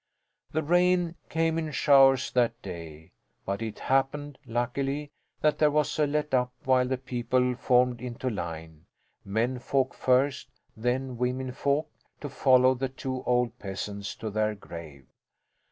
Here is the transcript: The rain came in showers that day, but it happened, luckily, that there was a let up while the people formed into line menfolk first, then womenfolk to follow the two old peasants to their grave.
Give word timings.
The 0.51 0.63
rain 0.63 1.13
came 1.29 1.59
in 1.59 1.69
showers 1.69 2.31
that 2.31 2.59
day, 2.63 3.11
but 3.45 3.61
it 3.61 3.77
happened, 3.77 4.39
luckily, 4.47 5.11
that 5.41 5.59
there 5.59 5.69
was 5.69 5.99
a 5.99 6.07
let 6.07 6.33
up 6.33 6.51
while 6.63 6.87
the 6.87 6.97
people 6.97 7.53
formed 7.53 8.01
into 8.01 8.27
line 8.27 8.87
menfolk 9.23 9.93
first, 9.93 10.49
then 10.75 11.17
womenfolk 11.17 11.87
to 12.19 12.29
follow 12.29 12.73
the 12.73 12.89
two 12.89 13.21
old 13.25 13.59
peasants 13.59 14.15
to 14.15 14.31
their 14.31 14.55
grave. 14.55 15.05